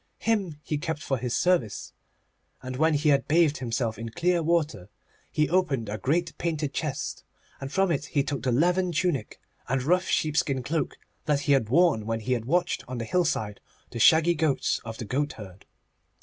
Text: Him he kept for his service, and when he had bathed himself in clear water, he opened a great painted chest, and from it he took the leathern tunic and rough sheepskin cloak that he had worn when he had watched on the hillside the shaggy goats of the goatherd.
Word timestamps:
Him 0.17 0.55
he 0.63 0.79
kept 0.79 1.03
for 1.03 1.19
his 1.19 1.37
service, 1.37 1.93
and 2.63 2.75
when 2.75 2.95
he 2.95 3.09
had 3.09 3.27
bathed 3.27 3.57
himself 3.59 3.99
in 3.99 4.09
clear 4.09 4.41
water, 4.41 4.89
he 5.31 5.47
opened 5.47 5.89
a 5.89 5.99
great 5.99 6.35
painted 6.39 6.73
chest, 6.73 7.23
and 7.59 7.71
from 7.71 7.91
it 7.91 8.05
he 8.05 8.23
took 8.23 8.41
the 8.41 8.51
leathern 8.51 8.91
tunic 8.91 9.39
and 9.69 9.83
rough 9.83 10.07
sheepskin 10.07 10.63
cloak 10.63 10.97
that 11.25 11.41
he 11.41 11.51
had 11.51 11.69
worn 11.69 12.07
when 12.07 12.21
he 12.21 12.33
had 12.33 12.45
watched 12.45 12.83
on 12.87 12.97
the 12.97 13.05
hillside 13.05 13.59
the 13.91 13.99
shaggy 13.99 14.33
goats 14.33 14.81
of 14.83 14.97
the 14.97 15.05
goatherd. 15.05 15.67